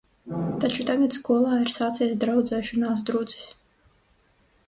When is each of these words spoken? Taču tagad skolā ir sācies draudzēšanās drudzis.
Taču 0.61 0.85
tagad 0.89 1.17
skolā 1.17 1.59
ir 1.65 1.69
sācies 1.75 2.15
draudzēšanās 2.25 3.03
drudzis. 3.11 3.47